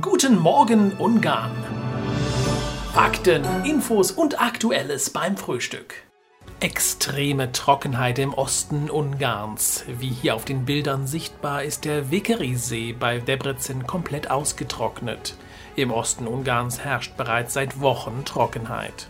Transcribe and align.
Guten 0.00 0.38
Morgen 0.38 0.94
Ungarn. 0.94 1.50
Fakten, 2.94 3.44
Infos 3.66 4.10
und 4.10 4.40
Aktuelles 4.40 5.10
beim 5.10 5.36
Frühstück. 5.36 5.92
Extreme 6.60 7.52
Trockenheit 7.52 8.18
im 8.18 8.32
Osten 8.32 8.88
Ungarns. 8.88 9.84
Wie 9.98 10.08
hier 10.08 10.34
auf 10.34 10.46
den 10.46 10.64
Bildern 10.64 11.06
sichtbar 11.06 11.64
ist 11.64 11.84
der 11.84 12.10
Vikeri-See 12.10 12.94
bei 12.94 13.18
Debrecen 13.18 13.86
komplett 13.86 14.30
ausgetrocknet. 14.30 15.34
Im 15.76 15.90
Osten 15.90 16.26
Ungarns 16.26 16.82
herrscht 16.82 17.18
bereits 17.18 17.52
seit 17.52 17.82
Wochen 17.82 18.24
Trockenheit. 18.24 19.08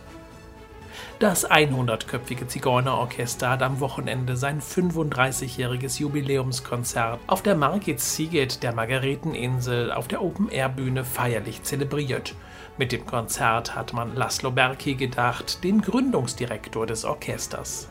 Das 1.23 1.49
100-köpfige 1.49 2.47
Zigeunerorchester 2.47 3.51
hat 3.51 3.61
am 3.61 3.79
Wochenende 3.79 4.35
sein 4.35 4.61
35-jähriges 4.61 6.01
Jubiläumskonzert 6.01 7.21
auf 7.27 7.41
der 7.41 7.55
Margit 7.55 8.01
Siget 8.01 8.61
der 8.61 8.75
Margareteninsel 8.75 9.93
auf 9.93 10.09
der 10.09 10.21
Open-Air-Bühne 10.21 11.05
feierlich 11.05 11.63
zelebriert. 11.63 12.35
Mit 12.77 12.91
dem 12.91 13.05
Konzert 13.05 13.73
hat 13.73 13.93
man 13.93 14.17
Laszlo 14.17 14.51
Berki 14.51 14.95
gedacht, 14.95 15.63
den 15.63 15.81
Gründungsdirektor 15.81 16.85
des 16.85 17.05
Orchesters. 17.05 17.87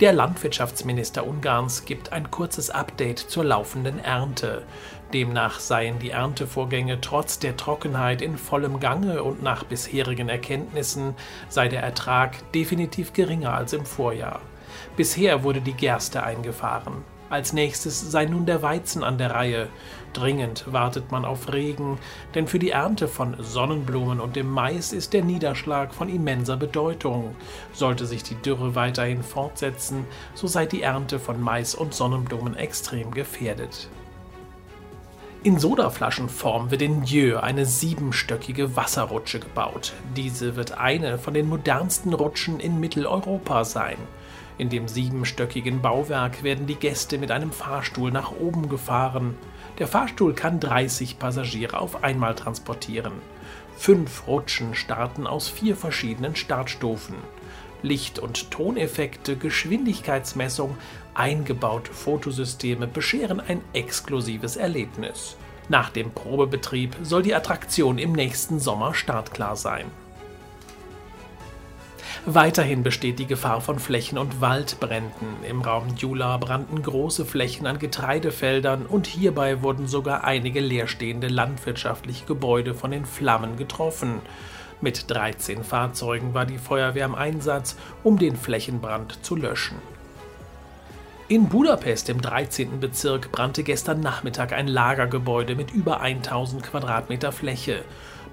Der 0.00 0.12
Landwirtschaftsminister 0.12 1.24
Ungarns 1.24 1.84
gibt 1.84 2.12
ein 2.12 2.28
kurzes 2.28 2.68
Update 2.68 3.20
zur 3.20 3.44
laufenden 3.44 4.00
Ernte. 4.00 4.64
Demnach 5.12 5.60
seien 5.60 6.00
die 6.00 6.10
Erntevorgänge 6.10 7.00
trotz 7.00 7.38
der 7.38 7.56
Trockenheit 7.56 8.20
in 8.20 8.36
vollem 8.36 8.80
Gange 8.80 9.22
und 9.22 9.44
nach 9.44 9.62
bisherigen 9.62 10.28
Erkenntnissen 10.28 11.14
sei 11.48 11.68
der 11.68 11.84
Ertrag 11.84 12.32
definitiv 12.52 13.12
geringer 13.12 13.54
als 13.54 13.72
im 13.72 13.86
Vorjahr. 13.86 14.40
Bisher 14.96 15.44
wurde 15.44 15.60
die 15.60 15.74
Gerste 15.74 16.24
eingefahren. 16.24 17.04
Als 17.34 17.52
nächstes 17.52 18.12
sei 18.12 18.26
nun 18.26 18.46
der 18.46 18.62
Weizen 18.62 19.02
an 19.02 19.18
der 19.18 19.32
Reihe. 19.32 19.66
Dringend 20.12 20.72
wartet 20.72 21.10
man 21.10 21.24
auf 21.24 21.52
Regen, 21.52 21.98
denn 22.36 22.46
für 22.46 22.60
die 22.60 22.70
Ernte 22.70 23.08
von 23.08 23.34
Sonnenblumen 23.40 24.20
und 24.20 24.36
dem 24.36 24.48
Mais 24.48 24.92
ist 24.92 25.12
der 25.12 25.24
Niederschlag 25.24 25.92
von 25.92 26.08
immenser 26.08 26.56
Bedeutung. 26.56 27.34
Sollte 27.72 28.06
sich 28.06 28.22
die 28.22 28.36
Dürre 28.36 28.76
weiterhin 28.76 29.24
fortsetzen, 29.24 30.06
so 30.36 30.46
sei 30.46 30.66
die 30.66 30.82
Ernte 30.82 31.18
von 31.18 31.40
Mais 31.40 31.74
und 31.74 31.92
Sonnenblumen 31.92 32.54
extrem 32.54 33.10
gefährdet. 33.10 33.88
In 35.42 35.58
Sodaflaschenform 35.58 36.70
wird 36.70 36.82
in 36.82 37.02
Dieu 37.02 37.38
eine 37.38 37.66
siebenstöckige 37.66 38.76
Wasserrutsche 38.76 39.40
gebaut. 39.40 39.92
Diese 40.16 40.54
wird 40.54 40.78
eine 40.78 41.18
von 41.18 41.34
den 41.34 41.48
modernsten 41.48 42.14
Rutschen 42.14 42.60
in 42.60 42.78
Mitteleuropa 42.78 43.64
sein. 43.64 43.98
In 44.56 44.68
dem 44.68 44.86
siebenstöckigen 44.86 45.82
Bauwerk 45.82 46.44
werden 46.44 46.66
die 46.66 46.76
Gäste 46.76 47.18
mit 47.18 47.30
einem 47.30 47.50
Fahrstuhl 47.50 48.12
nach 48.12 48.30
oben 48.30 48.68
gefahren. 48.68 49.36
Der 49.78 49.88
Fahrstuhl 49.88 50.32
kann 50.34 50.60
30 50.60 51.18
Passagiere 51.18 51.80
auf 51.80 52.04
einmal 52.04 52.36
transportieren. 52.36 53.14
Fünf 53.76 54.28
Rutschen 54.28 54.74
starten 54.74 55.26
aus 55.26 55.48
vier 55.48 55.76
verschiedenen 55.76 56.36
Startstufen. 56.36 57.16
Licht- 57.82 58.20
und 58.20 58.50
Toneffekte, 58.52 59.36
Geschwindigkeitsmessung, 59.36 60.76
eingebaute 61.14 61.92
Fotosysteme 61.92 62.86
bescheren 62.86 63.40
ein 63.40 63.60
exklusives 63.72 64.56
Erlebnis. 64.56 65.36
Nach 65.68 65.90
dem 65.90 66.12
Probebetrieb 66.12 66.96
soll 67.02 67.22
die 67.22 67.34
Attraktion 67.34 67.98
im 67.98 68.12
nächsten 68.12 68.60
Sommer 68.60 68.94
startklar 68.94 69.56
sein. 69.56 69.90
Weiterhin 72.26 72.82
besteht 72.82 73.18
die 73.18 73.26
Gefahr 73.26 73.60
von 73.60 73.78
Flächen- 73.78 74.16
und 74.16 74.40
Waldbränden. 74.40 75.28
Im 75.46 75.60
Raum 75.60 75.88
Jula 75.98 76.38
brannten 76.38 76.82
große 76.82 77.26
Flächen 77.26 77.66
an 77.66 77.78
Getreidefeldern 77.78 78.86
und 78.86 79.06
hierbei 79.06 79.60
wurden 79.60 79.86
sogar 79.86 80.24
einige 80.24 80.60
leerstehende 80.60 81.28
landwirtschaftliche 81.28 82.24
Gebäude 82.24 82.72
von 82.72 82.92
den 82.92 83.04
Flammen 83.04 83.58
getroffen. 83.58 84.20
Mit 84.80 85.10
13 85.10 85.64
Fahrzeugen 85.64 86.32
war 86.32 86.46
die 86.46 86.56
Feuerwehr 86.56 87.04
im 87.04 87.14
Einsatz, 87.14 87.76
um 88.02 88.18
den 88.18 88.36
Flächenbrand 88.36 89.22
zu 89.22 89.36
löschen. 89.36 89.76
In 91.28 91.50
Budapest 91.50 92.08
im 92.08 92.22
13. 92.22 92.80
Bezirk 92.80 93.32
brannte 93.32 93.62
gestern 93.62 94.00
Nachmittag 94.00 94.54
ein 94.54 94.68
Lagergebäude 94.68 95.56
mit 95.56 95.72
über 95.72 96.00
1000 96.00 96.62
Quadratmeter 96.62 97.32
Fläche. 97.32 97.84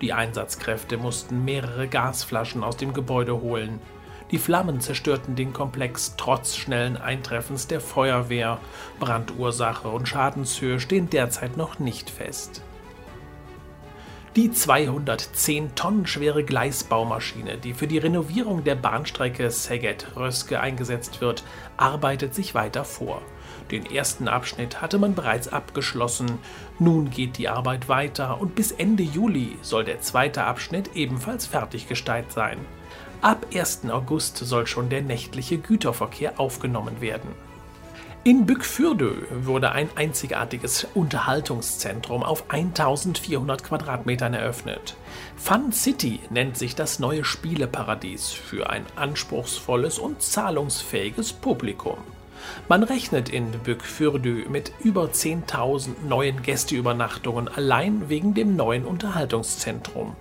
Die 0.02 0.14
Einsatzkräfte 0.14 0.98
mussten 0.98 1.46
mehrere 1.46 1.88
Gasflaschen 1.88 2.64
aus 2.64 2.76
dem 2.76 2.94
Gebäude 2.94 3.40
holen. 3.40 3.80
Die 4.32 4.40
Flammen 4.40 4.80
zerstörten 4.80 5.36
den 5.36 5.54
Komplex 5.54 6.16
trotz 6.18 6.56
schnellen 6.56 6.98
Eintreffens 6.98 7.68
der 7.68 7.82
Feuerwehr. 7.82 8.60
Brandursache 9.00 9.90
und 9.90 10.08
Schadenshöhe 10.08 10.80
stehen 10.80 11.10
derzeit 11.10 11.58
noch 11.58 11.80
nicht 11.80 12.10
fest. 12.10 12.64
Die 14.38 14.50
210 14.50 15.76
Tonnen 15.76 16.08
schwere 16.08 16.46
Gleisbaumaschine, 16.46 17.58
die 17.58 17.74
für 17.74 17.88
die 17.88 17.98
Renovierung 17.98 18.64
der 18.64 18.76
Bahnstrecke 18.76 19.52
Szeged-Röske 19.52 20.58
eingesetzt 20.62 21.20
wird, 21.20 21.44
arbeitet 21.76 22.34
sich 22.34 22.56
weiter 22.56 22.86
vor. 22.86 23.22
Den 23.72 23.86
ersten 23.86 24.30
Abschnitt 24.30 24.82
hatte 24.82 25.00
man 25.00 25.16
bereits 25.16 25.50
abgeschlossen. 25.50 26.40
Nun 26.80 27.10
geht 27.10 27.40
die 27.40 27.50
Arbeit 27.50 27.90
weiter 27.90 28.40
und 28.40 28.56
bis 28.56 28.72
Ende 28.72 29.04
Juli 29.04 29.58
soll 29.62 29.84
der 29.84 30.00
zweite 30.00 30.46
Abschnitt 30.46 30.96
ebenfalls 30.96 31.46
fertiggestellt 31.46 32.32
sein. 32.32 32.60
Ab 33.20 33.48
1. 33.54 33.90
August 33.90 34.38
soll 34.38 34.66
schon 34.66 34.88
der 34.88 35.02
nächtliche 35.02 35.58
Güterverkehr 35.58 36.40
aufgenommen 36.40 37.02
werden. 37.02 37.36
In 38.24 38.46
Bückfürdö 38.46 39.14
wurde 39.32 39.72
ein 39.72 39.90
einzigartiges 39.96 40.86
Unterhaltungszentrum 40.94 42.22
auf 42.22 42.52
1400 42.52 43.64
Quadratmetern 43.64 44.36
eröffnet. 44.36 44.96
Fun 45.38 45.72
City 45.72 46.20
nennt 46.30 46.56
sich 46.56 46.76
das 46.76 47.00
neue 47.00 47.24
Spieleparadies 47.26 48.30
für 48.30 48.70
ein 48.70 48.86
anspruchsvolles 48.96 49.98
und 49.98 50.22
zahlungsfähiges 50.22 51.34
Publikum. 51.34 51.98
Man 52.70 52.84
rechnet 52.84 53.28
in 53.28 53.50
Bückfürdö 53.64 54.48
mit 54.50 54.72
über 54.84 55.06
10.000 55.06 56.06
neuen 56.08 56.44
Gästeübernachtungen 56.44 57.48
allein 57.48 58.08
wegen 58.08 58.36
dem 58.36 58.56
neuen 58.56 58.86
Unterhaltungszentrum. 58.86 60.16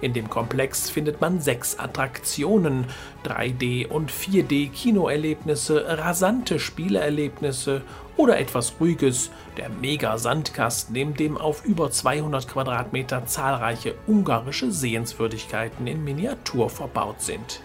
In 0.00 0.12
dem 0.12 0.28
Komplex 0.28 0.90
findet 0.90 1.20
man 1.20 1.40
sechs 1.40 1.78
Attraktionen, 1.78 2.86
3D- 3.24 3.88
und 3.88 4.10
4D-Kinoerlebnisse, 4.10 5.84
rasante 5.98 6.58
Spieleerlebnisse 6.58 7.82
oder 8.16 8.38
etwas 8.38 8.74
Ruhiges, 8.80 9.30
der 9.56 9.68
Mega-Sandkasten, 9.68 10.94
in 10.96 11.14
dem 11.14 11.38
auf 11.38 11.64
über 11.64 11.90
200 11.90 12.48
Quadratmeter 12.48 13.26
zahlreiche 13.26 13.94
ungarische 14.06 14.70
Sehenswürdigkeiten 14.70 15.86
in 15.86 16.04
Miniatur 16.04 16.70
verbaut 16.70 17.22
sind. 17.22 17.60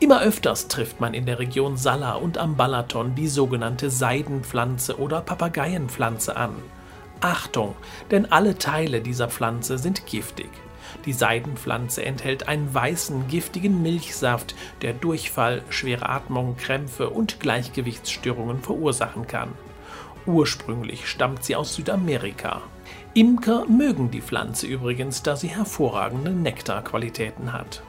Immer 0.00 0.22
öfters 0.22 0.68
trifft 0.68 1.00
man 1.00 1.12
in 1.12 1.26
der 1.26 1.40
Region 1.40 1.76
Salla 1.76 2.14
und 2.14 2.38
am 2.38 2.56
Balaton 2.56 3.16
die 3.16 3.26
sogenannte 3.26 3.90
Seidenpflanze 3.90 4.98
oder 4.98 5.20
Papageienpflanze 5.20 6.36
an. 6.36 6.52
Achtung, 7.20 7.74
denn 8.10 8.30
alle 8.30 8.58
Teile 8.58 9.00
dieser 9.00 9.28
Pflanze 9.28 9.78
sind 9.78 10.06
giftig. 10.06 10.50
Die 11.04 11.12
Seidenpflanze 11.12 12.04
enthält 12.04 12.48
einen 12.48 12.72
weißen, 12.72 13.28
giftigen 13.28 13.82
Milchsaft, 13.82 14.54
der 14.82 14.92
Durchfall, 14.92 15.62
schwere 15.70 16.08
Atmung, 16.08 16.56
Krämpfe 16.56 17.10
und 17.10 17.40
Gleichgewichtsstörungen 17.40 18.60
verursachen 18.62 19.26
kann. 19.26 19.50
Ursprünglich 20.26 21.08
stammt 21.08 21.44
sie 21.44 21.56
aus 21.56 21.74
Südamerika. 21.74 22.62
Imker 23.14 23.64
mögen 23.66 24.10
die 24.10 24.20
Pflanze 24.20 24.66
übrigens, 24.66 25.22
da 25.22 25.36
sie 25.36 25.48
hervorragende 25.48 26.30
Nektarqualitäten 26.30 27.52
hat. 27.52 27.82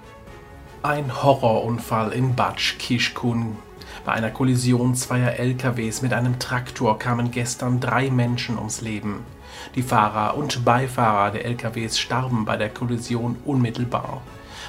Ein 0.81 1.23
Horrorunfall 1.23 2.13
in 2.13 2.35
Batsch 2.35 2.77
Kishkun. 2.79 3.57
Bei 4.05 4.13
einer 4.13 4.31
Kollision 4.31 4.95
zweier 4.95 5.39
LKWs 5.39 6.01
mit 6.01 6.13
einem 6.13 6.39
Traktor 6.39 6.97
kamen 6.99 7.31
gestern 7.31 7.79
drei 7.79 8.09
Menschen 8.09 8.57
ums 8.57 8.81
Leben. 8.81 9.25
Die 9.75 9.81
Fahrer 9.81 10.37
und 10.37 10.63
Beifahrer 10.65 11.31
der 11.31 11.45
LKWs 11.45 11.99
starben 11.99 12.45
bei 12.45 12.57
der 12.57 12.69
Kollision 12.69 13.37
unmittelbar. 13.45 14.21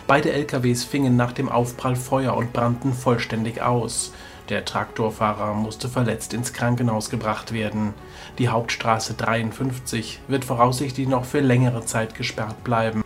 Beide 0.07 0.33
LKWs 0.33 0.85
fingen 0.85 1.17
nach 1.17 1.33
dem 1.33 1.49
Aufprall 1.49 1.97
Feuer 1.97 2.37
und 2.37 2.53
brannten 2.53 2.93
vollständig 2.93 3.63
aus. 3.63 4.13
Der 4.49 4.65
Traktorfahrer 4.65 5.55
musste 5.55 5.89
verletzt 5.89 6.35
ins 6.35 6.53
Krankenhaus 6.53 7.11
gebracht 7.11 7.53
werden. 7.53 7.95
Die 8.39 8.49
Hauptstraße 8.49 9.15
53 9.15 10.21
wird 10.27 10.45
voraussichtlich 10.45 11.07
noch 11.07 11.25
für 11.25 11.41
längere 11.41 11.85
Zeit 11.85 12.17
gesperrt 12.17 12.65
bleiben. 12.65 13.05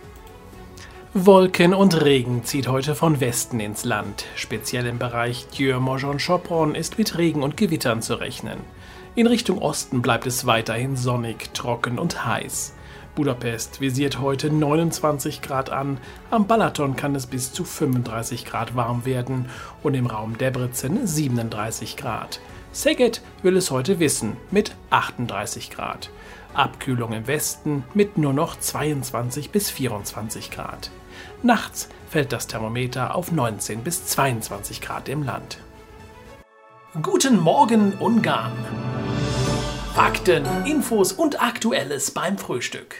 Wolken 1.17 1.73
und 1.73 2.03
Regen 2.03 2.43
zieht 2.43 2.67
heute 2.67 2.93
von 2.93 3.21
Westen 3.21 3.61
ins 3.61 3.85
Land. 3.85 4.25
Speziell 4.35 4.85
im 4.85 4.99
Bereich 4.99 5.47
Dieu-Morgon-Chopron 5.47 6.75
ist 6.75 6.97
mit 6.97 7.17
Regen 7.17 7.41
und 7.41 7.55
Gewittern 7.55 8.01
zu 8.01 8.15
rechnen. 8.15 8.59
In 9.15 9.25
Richtung 9.25 9.59
Osten 9.59 10.01
bleibt 10.01 10.27
es 10.27 10.45
weiterhin 10.45 10.97
sonnig, 10.97 11.53
trocken 11.53 11.99
und 11.99 12.25
heiß. 12.25 12.73
Budapest 13.15 13.79
visiert 13.79 14.19
heute 14.19 14.49
29 14.49 15.41
Grad 15.41 15.69
an, 15.69 15.99
am 16.31 16.47
Balaton 16.47 16.97
kann 16.97 17.15
es 17.15 17.27
bis 17.27 17.53
zu 17.53 17.63
35 17.63 18.43
Grad 18.43 18.75
warm 18.75 19.05
werden 19.05 19.45
und 19.83 19.93
im 19.93 20.07
Raum 20.07 20.37
Debrecen 20.37 21.07
37 21.07 21.95
Grad. 21.95 22.41
Szeged 22.73 23.21
will 23.41 23.55
es 23.55 23.71
heute 23.71 23.99
wissen 24.01 24.35
mit 24.51 24.75
38 24.89 25.69
Grad. 25.69 26.09
Abkühlung 26.53 27.13
im 27.13 27.25
Westen 27.25 27.85
mit 27.93 28.17
nur 28.17 28.33
noch 28.33 28.59
22 28.59 29.51
bis 29.51 29.71
24 29.71 30.51
Grad. 30.51 30.91
Nachts 31.43 31.89
fällt 32.09 32.31
das 32.31 32.47
Thermometer 32.47 33.15
auf 33.15 33.31
19 33.31 33.83
bis 33.83 34.05
22 34.05 34.81
Grad 34.81 35.09
im 35.09 35.23
Land. 35.23 35.59
Guten 37.01 37.39
Morgen 37.39 37.93
Ungarn! 37.93 38.53
Fakten, 39.93 40.45
Infos 40.65 41.13
und 41.13 41.41
Aktuelles 41.41 42.11
beim 42.11 42.37
Frühstück. 42.37 42.95